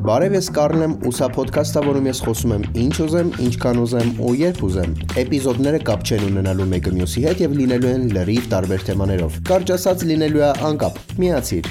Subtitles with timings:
[0.00, 4.08] Բարև ես Կարլն եմ, ու սա ոդքասթը, որում ես խոսում եմ ինչ ուզեմ, ինչքան ուզեմ
[4.24, 8.86] ու երբ ուզեմ։ Էպիզոդները կապ չեն ունենալու մեկը մյուսի հետ եւ լինելու են լրիվ տարբեր
[8.88, 11.70] թեմաներով։ Կարճ ասած լինելու է անկապ։ Միացիր։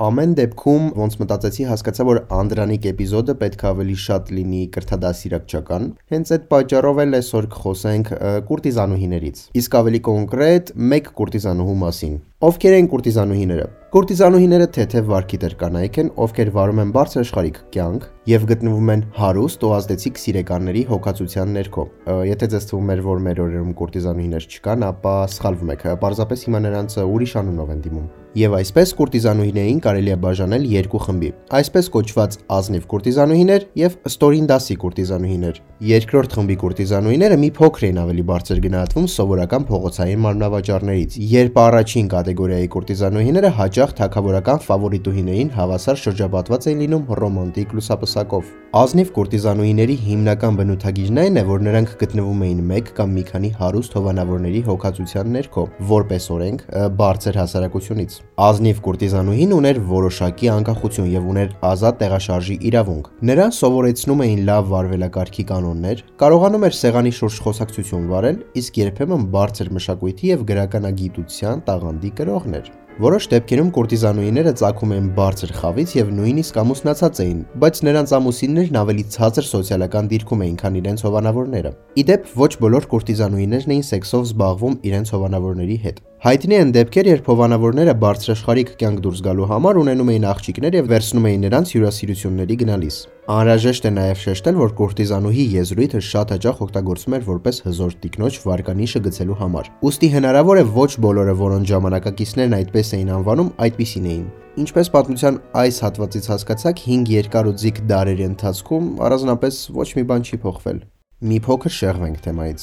[0.00, 6.32] Ամեն դեպքում ոնց մտածեցի հասկացա, որ Անդրանիկ էպիզոդը պետք է ավելի շատ լինի կրթադասիրակչական։ Հենց
[6.36, 8.12] այդ պատճառով էլ այսօր կխոսենք
[8.48, 15.98] կուրտիզանուհիներից։ Իսկ ավելի կոնկրետ մեկ կուրտիզանուհու մասին։ Ովքեր են կուրտիզանուհիները։ Կուրտիզանուհիները թեթև վարքի դեր կանայք
[16.00, 21.52] են, ովքեր վարում են բարձր աշխարհիկ կյանք եւ գտնվում են հարուստ ու ազդեցիկ սիրեկանների հոգացության
[21.58, 21.84] ներքո։
[22.30, 26.98] Եթե ձեզ թվում էր, որ մեր օրերում կուրտիզանուհիներ չկան, ապա սխալվում եք։ Պարզապես հիմա նրանց
[27.10, 32.84] ուրիշ անունով են դիմում։ Եվ այսպես կուրտիզանուհիներին կարելի է բաժանել երկու խմբի։ Այսպես կոչված ազնիվ
[32.92, 35.58] կուրտիզանուհիներ եւ ստորին դասի կուրտիզանուհիներ։
[35.90, 42.68] Երկրորդ խմբի կուրտիզանուհիները մի փոքր են ավելի բարձր գնահատվում սովորական փողոցային մարմնավաճառներից, երբ առաջին կատեգորիայի
[42.70, 51.38] կուրտիզանուհիները հաճախ թակավորական ֆավորիտուհիներին հավասար շրջապատված են լինում ռոմանտիկ լուսապսակով։ Ազնիվ կուրտիզանուհիների հիմնական բնութագիրն այն
[51.40, 56.62] է, որ նրանք գտնվում էին մեկ կամ մի քանի հարուստ հովանավորների հոգացության ներքո, որպես օրենք
[57.00, 58.14] բարձր հասարակությունից։
[58.46, 65.44] Ազնիվ կուրտիզանուհին ուներ որոշակի անկախություն եւ ուներ ազատ տեղաշարժի իրավունք։ Նրան սովորեցնում էին լավ վարվելակարգի
[65.50, 72.70] կանոններ, կարողանում էր սեղանի շուրջ խոսակցություն վարել, իսկ երբեմն բարձր մշակույթի եւ գրականագիտության տաղանդի կրողներ։
[73.00, 79.04] Որոշ դեպքերում կուրտիզանուհիները ծագում են բարձր խավից եւ նույնիսկ ամուսնացած էին, բայց նրանց ամուսիններն ավելի
[79.14, 81.72] ցածր սոցիալական դիրքում էին, քան իրենց հովանավորները։
[82.04, 87.92] Իդեպ ոչ բոլոր կուրտիզանուհիներն էին սեքսով զբաղվում իրենց հովանավորների հետ։ Հայտնի են դեպքեր, երբ հովանավորները
[87.96, 92.98] բարձրաշխարհիկ կյանք դուրս գալու համար ունենում էին աղջիկներ եւ վերցնում էին նրանց հյուրասիրությունների գնալիս։
[93.36, 99.02] Անհրաժեշտ է նաև շեշտել, որ կուրտիզանուհի եզրույթը շատ հաճախ օգտագործվում էր որպես հզոր տիկնոջ վարկանիշը
[99.08, 104.94] գցելու համար։ Ոստի հնարավոր է ոչ բոլորը, որոնց ժամանակակիցներն այդպես էին անվանում, այդպիսին էին։ Ինչպես
[105.00, 110.44] պատմության այս հատվածից հասկացաք, 5 երկար ու ձիգ դարերի ընթացքում առանձնապես ոչ մի բան չի
[110.44, 110.80] փոխվել։
[111.20, 112.62] Մի փոքր շեղվենք թեմայից։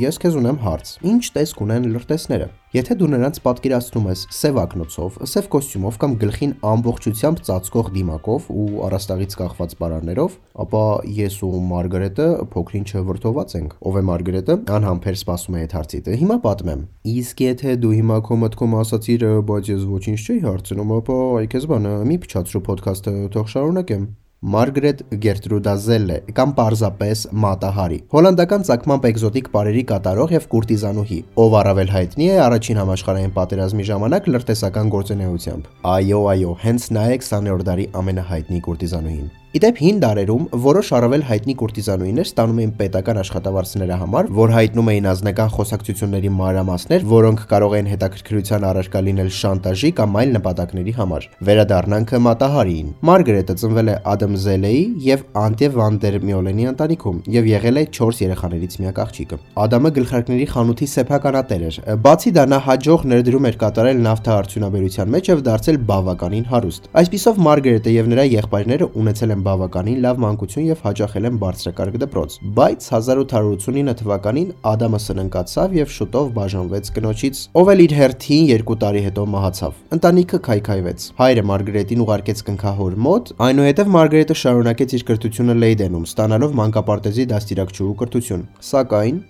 [0.00, 0.90] Ես քեզ ունեմ հարց.
[1.04, 6.54] Ինչ տեսք ունեն լրտեսները։ Եթե դու նրանց պատկերացնում ես սև ակնոցով, սև կոստյումով կամ գլխին
[6.70, 10.84] ամբողջությամբ ծածկող դիմակով ու առաստաղից կախված բարարներով, ապա
[11.18, 16.40] ես ու Մարգարետը փոքրինչը վրթոված ենք։ Ով է Մարգարետը։ Անհամբեր սպասում է այդ հարցից։ Հիմա
[16.48, 16.88] պատմեմ։
[17.20, 21.70] Իսկ եթե դու հիմա քո մտքում ասացիր, բայց ես ոչինչ չի հարցնում, ապա այ քեզ
[21.74, 24.08] բանը մի փչացրու ոդքասթը թող շարունակեմ։
[24.40, 32.30] Մարգրետ Գերտրուդազելլե կամ պարզապես Մատահարի։ Հոլանդական ցակմամբ էկզոտիկ բարերի կատարող եւ կուրտիզանուհի, ով առավել հայտնի
[32.30, 38.64] է առաջին համաշխարհային պատերազմի ժամանակ լրտեսական գործունեությամբ։ Այո, այո, հենց նա է 20-րդ դարի ամենահայտնի
[38.70, 44.90] կուրտիզանուհին։ Իդեպ հին դարերում որոշ առավել հայտնի կուրտիզանուհիներ ստանում էին պետական աշխատավարձների համար, որ հայտնում
[44.92, 51.26] էին ազնական խոսակցությունների մանրամասներ, որոնք կարող են հետաքրքրության առարկա լինել շանտաժի կամ այլ նպատակների համար։
[51.50, 57.82] Վերադառնանքը մատահարիին։ Մարգարետը ծնվել է Ադամ Զելեի եւ Անտե վան դեր Միոլենի ընտանիքում եւ եղել
[57.82, 63.50] է 4 երեխաներից միակ աղջիկը։ Ադամը գլխարկների խանութի սեփականատեր էր։ Բացի դա նա հաջող ներդրում
[63.50, 69.39] էր կատարել նավթարարությունաբերության մեջ եւ դարձել բավականին հարուստ։ Այսպիսով Մարգարետը եւ նրա եղբայրները ունեցել են
[69.40, 75.92] են բավականին լավ մանկություն եւ հաճախել են բարձրակարգ դպրոց։ Բայց 1889 թվականին Ադամը սննկացավ եւ
[75.96, 82.04] շուտով բաժանվեց կնոջից, ով էլ իր հերթին 2 տարի հետո մահացավ։ Ընտանիքը քայքայվեց։ Հայրը Մարգարետին
[82.04, 89.20] ուղարկեց կնքահոր մոտ, այնուհետև Մարգարետը շարունակեց իր կրթությունը Լեյդենում, ստանալով մանկապարտեզի դաստիարակչուհու կրթություն։ Սակայն,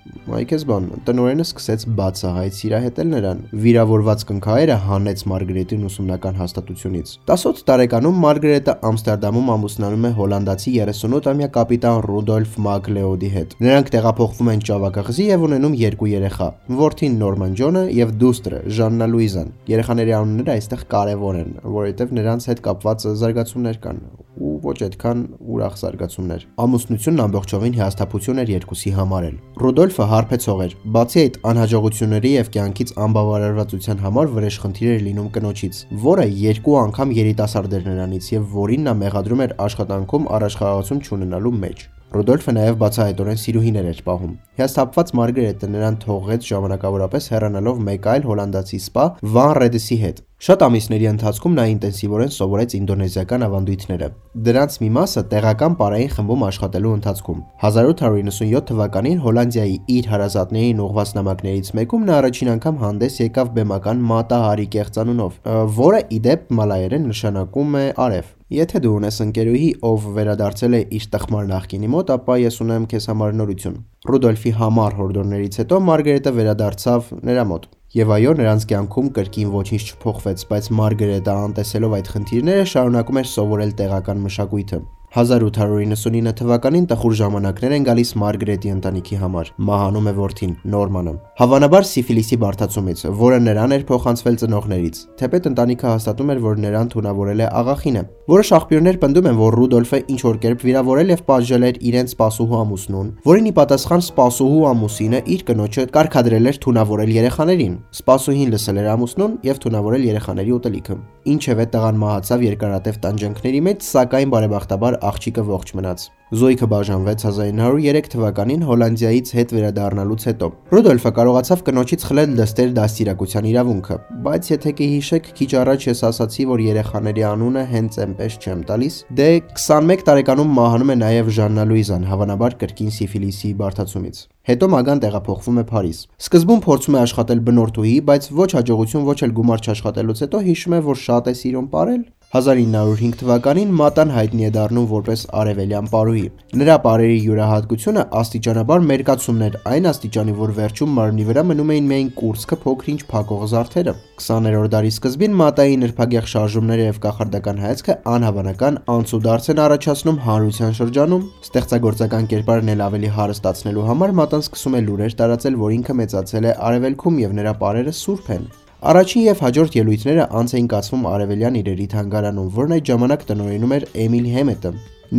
[0.40, 8.20] այքես բան, տնօրենը սկսեց բացահայտ սիրահետել նրան։ Վիրավորված կնքահայրը հանեց Մարգարետին ուսումնական հաստատությունից։ 18 տարեկանում
[8.24, 15.26] Մարգարետը Ամստերդամում ամուսնանում զրուցում է հոլանդացի 38-ամյա կապիտան Ռուդոլֆ Մակլեոդի հետ։ Նրանք տեղափոխվում են Ճավակախզի
[15.28, 16.48] եւ ունենում երկու երեխա՝
[16.80, 22.64] որդին Նորման Ջոնը եւ դուստրը Ժաննա Լուիզան։ Երեխաների անունները այստեղ կարեւոր են, որովհետեւ նրանց հետ
[22.70, 24.04] կապված զարգացումներ կան
[24.40, 25.22] ու ոչ այդքան
[25.52, 32.30] ուրախ զարգացումներ։ Ամուսնությունն ամբողջովին հիասթափություն էր երկուսի համար էլ։ Ռուդոլֆը հարբեցող էր։ Բացի այդ անհաջողությունների
[32.36, 38.48] եւ կյանքից անբավարարվածության համար վրեժխնդիր էր լինում կնոջից, որը երկու անգամ երիտասարդ էր նրանից եւ
[38.60, 44.30] որին նա մեղադրում էր աշխատ աշխատանքում առաջխաղացում չունենալու մեջ։ Ռուդոլֆը նաև բացահայտորեն սիրուհիներ էր պահում։
[44.58, 49.04] Հիասթափված Մարգարետը նրան թողեց ժամանակավորապես հեռանալով մեկ այլ հոլանդացի սպա
[49.34, 54.08] Վան Ռեդսի հետ։ Շատ ամիսների ընթացքում նա ինտենսիվորեն սովորեց ինդոնեզիական ավանդույթները։
[54.48, 61.72] Դրանց մի մասը տեղական պարային խմբում աշխատելու ընթացքում։ 1897 թվականին Հոլանդիայի իր հարազատներին ուղված նամակներից
[61.78, 65.40] մեկում նա առաջին անգամ հանդես եկավ բեմական Մատա Հարի կեղծանունով,
[65.84, 71.44] որը իդեպ մալայերեն նշանակում է արև։ Եթե դու ունես ընկերուհի, ով վերադարձել է իր տխմար
[71.52, 73.76] նախկինի մոտ, ապա ես ունեմ քեզ համար նորություն։
[74.10, 77.68] Ռուդոլֆի համառ հորդորներից հետո Մարգարետը վերադարձավ նրա մոտ։
[78.00, 83.76] Եվ այո, նրանց կյանքում կրկին ոչինչ չփոխվեց, բայց Մարգարետը անտեսելով այդ խնդիրները շարունակում էր սովորել
[83.78, 91.14] տեղական մշակույթը։ 1899 թվականին տխուր ժամանակներ են գալիս Մարգրետի ընտանիքի համար։ Մահանում է որդին՝ Նորմանը։
[91.40, 97.42] Հավանաբար սիֆիլիսի բարդացումից, որը նրան էր փոխանցվել ծնողներից։ Թեպետ ընտանիքը հաստատում էր, որ նրան թունավորել
[97.42, 101.80] է աղախինը։ Որոշ աղբյուրներ պնդում են, որ Ռուդոլֆը ինչ որ կերպ վիրավորել եւ պատժել էր
[101.90, 108.54] իրենց սպասուհու ամուսնուն, որին ի պատասխան սպասուհու ամուսինը իր կնոջը կարկադրել էր թունավորել երեխաներին։ Սպասուհին
[108.54, 110.96] լսել էր ամուսնուն եւ թունավորել երեխաների ուտելիքը։
[111.30, 118.60] Ինչևէ տղան մահացավ երկարատև տանջանքների մեջ, սակայն բարեբախտաբար աղջիկը ողջ մնաց։ Զոյքը բաժանվեց 1903 թվականին
[118.68, 125.50] Հոլանդիայից հետ վերադառնալուց հետո։ Ռուդոլֆը կարողացավ կնոջից խլել դստեր դաստիարակության իրավունքը, բայց եթե կհիշեք, քիչ
[125.60, 130.96] առաջ ես ասացի, որ երեխաների անունը հենց այնպես չեմ տալիս, դե 21 տարեկանում մահանում է
[131.02, 135.98] նաև Ժաննա Լուիզան, հավանաբար կրկին սիֆիլիսի բարդացումից։ Հետո Մագան տեղափոխվում է Փարիզ։
[136.30, 140.80] Սկզբում փորձում է աշխատել բնորդուհի, բայց ոչ հաջողություն, ոչ էլ գումար չաշխատելուց հետո հիշում է,
[140.86, 146.20] որ շատ է սիրում ապարել 1905 թվականին Մատան հայտնի է դառնում որպես արևելյան պարուհի։
[146.60, 152.12] Նրա պարերի յուրահատկությունը աստիճանաբար մերկացումն էր, այն աստիճանի, որ վերջում մարմնի վրա մնում էին միայն
[152.20, 159.50] կուրծքը փոքրինչ փակող զարդերը։ 20-րդ դարի սկզբին Մատայի նրբագեղ շարժումները եւ կախարդական հայացքը անհավանական անցուդարձ
[159.50, 165.60] են առաջացնում հանրության շրջանում։ Ստեղծագործական կերպարն էլ ավելի հարստացնելու համար Մատան սկսում է լուրեր տարածել,
[165.66, 168.50] որ ինքը մեծացել է արևելքում եւ նրա պարերը սուրբ են։
[168.80, 173.84] Առաջին եւ հաջորդ ելույթները անց էին կացվում Արևելյան իրերի թանգարանում, որն այդ ժամանակ տնօրինում էր
[174.04, 174.70] Էմիլ Հեմետը։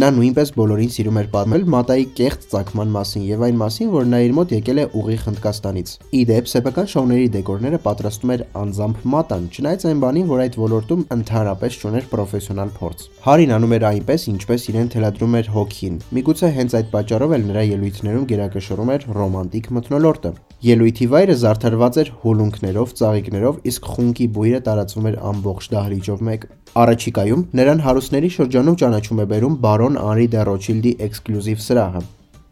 [0.01, 4.21] Նա նույնպես բոլորին սիրում էր պատմել Մատայի կեղծ ցակման մասին եւ այն մասին, որ նա
[4.25, 9.45] իր մոտ եկել է ուղիղ Հնդկաստանից։ Ի դեպ, սեփական շոուների դեկորները պատրաստում էր անձամբ Մատան,
[9.51, 14.65] չնայած այն բանին, որ այդ ոլորտում ընդհանրապես չուներ պրոֆեսիոնալ փորձ։ Հարին անում էր այնպես, ինչպես
[14.71, 20.33] իրեն թելադրում էր հոգին։ Միգուցե հենց այդ պատճառով էլ նրա ելույթներում գերակշռում էր ռոմանտիկ մթնոլորտը։
[20.61, 26.45] Ելույթի վայրը զարդարված էր հուլունքներով, ծաղիկներով, իսկ խունկի բույրը տարածվում էր ամբողջ դահլիճով մեկ։
[26.81, 32.03] Առաջիկայում նրան հարուստների շրջանում ճանաչում է բերում բարոն Անրի դե Ռոչիլդի էքսկլյուզիվ սրահը։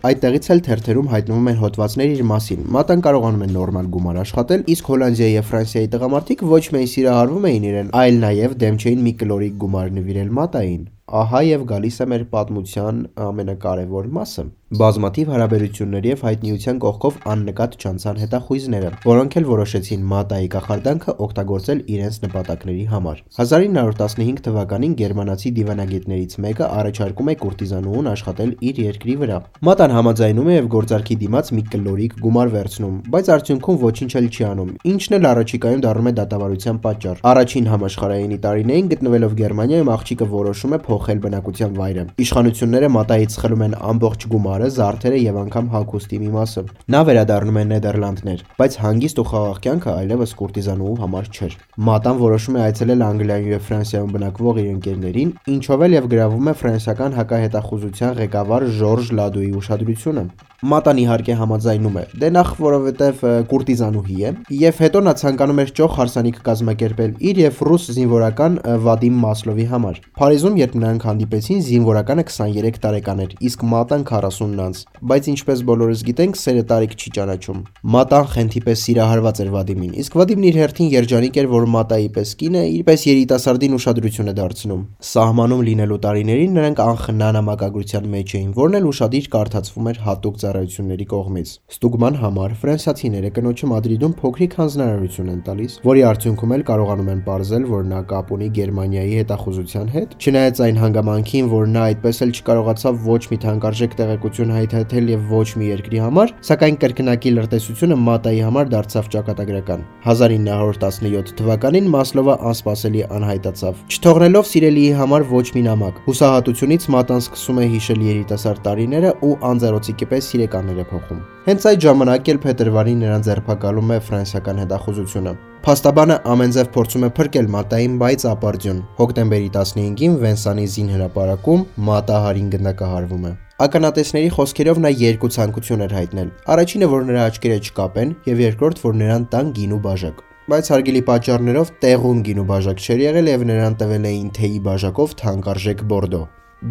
[0.09, 4.89] Այդտեղից էլ թերթերում հայտնվում են հոդվածներ իր մասին։ Մատան կարողանում է նորմալ գումար աշխատել, իսկ
[4.89, 9.59] Հոլանդիայի եւ Ֆրանսիայի տղամարդիկ ոչ միայն սիրահարվում էին իրեն, այլ նաեւ դեմ չէին մի կլորիկ
[9.59, 16.79] գումար նվիրել Մատային։ Ահա եւ գալիս է մեր պատմության ամենակարևոր մասը։ Բազմաթիվ հարաբերությունների եւ հայտնիության
[16.83, 24.93] կողքով աննկատ չանցան հետախույզները, որոնք էլ որոշեցին Մատայի կախարդանքը օգտագործել իրենց նպատակների համար։ 1915 թվականին
[24.99, 31.17] գերմանացի դիվանագետներից մեկը առաջարկում է կուրտիզանուհուն աշխատել իր երկրի վրա։ Մատան համաձայնում է եւ գործարքի
[31.25, 36.09] դիմաց մի կլորիկ գումար վերցնում, բայց արդյունքում ոչինչ էլ չի անում, ինչն էլ առաջիկայում դառնում
[36.09, 42.89] է դատավարության պատճառ։ Առաջին համաշխարհայինի տարիներին գտնվելով Գերմանիայում աղջիկը որոշում է փոխել բնակության վայրը։ Իշխանությունները
[42.95, 46.63] մատայից խլում են ամբողջ գումարը, զարդերը եւ անգամ հագուստի մի մասը։
[46.95, 51.57] Նա վերադառնում է Նեդերլանդներ, բայց հանգիստ ու խաղաղ կյանքը այլևս կուրտիզանուհու համար չէր։
[51.89, 56.55] Մատան որոշում է այցելել Անգլիայում եւ Ֆրանսիայում բնակվող իր ընկերներին, ինչով էլ եւ գրավում է
[56.59, 60.25] ֆրանսիական հակահետախուզության ղեկավար Ժորժ Լադուի ուշադրությունը։
[60.59, 65.93] Մատան իհարկե համաձայնում է։ Դե նախ որովհետև կուրտիզանուհի է, եւ հետո նա ցանկանում էր ճոխ
[65.99, 72.77] հարսանիք կազմակերպել իր եւ ռուս զինվորական Վադիմ Մասլովի համար։ Փարիզում, երբ նրանք հանդիպեցին, զինվորականը 23
[72.83, 77.59] տարեկան էր, իսկ Մատան 40-ն անց։ Բայց ինչպես բոլորս գիտենք, սերը տարիք չի ճանաչում։
[77.93, 82.31] Մատան խենթի պես սիրահարված էր Վադիմին, իսկ Վադիմն իր հերթին երջանիկ էր, որ Մատայի պես
[82.39, 88.79] կինը իրպես երիտասարդին ուշադրություն է դարձնում։ Սահմանում լինելու տարիներին նրանք անխնա նամակագրության մեջ էին, որն
[88.79, 95.41] էլ ուշադիր կարդացվում էր հատուկ ծառայությունների կողմից։ Ստուգման համար ֆրանսիացիները կնոջը Մադրիդում փոքրիկ հանձնարարություն են
[95.49, 100.61] տալիս, որի արդյունքում էլ կարողանում են ողրզել, որ նա կապ ունի Գերմանիայի հետախուզության հետ, չնայած
[100.65, 105.69] այն հանգամանքին, որ նա այդպես էլ չկարողացավ ոչ մի թանկարժեք տեղեկություն հայթայթել եւ ոչ մի
[105.69, 114.49] երկրի համար, սակայն կրկնակի լրտեսությունը Մատայի համար դարձավ ճակատագրական։ 1917 թվականին Մասլովը անսպասելի անհայտացավ։ Չթողնելով
[114.53, 120.33] սիրելիի համար ոչ մի նամակ։ Հուսահատությունից Մատան սկսում է հիշել երիտասարդ տարիները ու անձեռոցիկի պես
[120.33, 126.67] սիրեկաններ է փոխում։ Հենց այդ ժամանակ էլ փետրվարին նրան ձերբակալում է ֆրանսիական հետախուզությունը։ Փաստաբանը ամենձև
[126.71, 133.31] փորձում է փրկել Մատային, բայց ապարդյուն։ Հոկտեմբերի 15-ին Վենսանի զին հրապարակում Մատահարին գնդակահարվում է։
[133.65, 138.97] Ականատեսների խոսքերով նա երկու ցանկություն էր հայտնել։ Առաջինը, որ նրա աչքերը չկապեն, եւ երկրորդ, որ
[139.03, 144.07] նրան տան գինու բաժակ բայց հարգելի պատճառներով տեղում գինու բաժակ չէր եղել եւ նրան տվել
[144.09, 146.21] էին թեյի բաժակով թանկարժեք բորդո։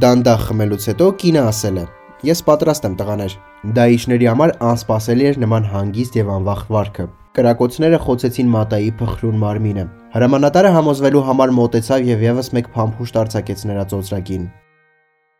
[0.03, 1.87] Դանդաղ խմելուց հետո կինը ասել է.
[2.33, 3.39] Ես պատրաստ եմ տղաներ։
[3.79, 10.71] Դայիշների համար անսպասելի էր նման հանգիստ եւ անվախ վարքը։ Կրակոցները խոցեցին Մատայի փխրուն մարմինը։ Հրամանատարը
[10.79, 14.49] համոզվելու համար մոտեցավ եւ եւս մեկ փամփուշտ արձակեց նրա ծոծրակին։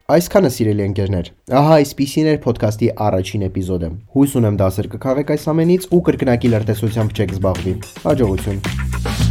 [0.09, 1.27] Այսքանը սիրելի ընկերներ։
[1.59, 7.17] Ահա այսպեսին էր ոդքասթի առաջին էպիզոդը։ Հույս ունեմ դասեր կքաղեք այս ամենից ու կրկնակի լրտեսությամբ
[7.19, 9.28] չեք զբաղվի։ Հաջողություն։